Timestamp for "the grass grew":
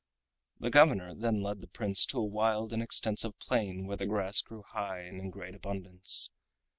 3.97-4.63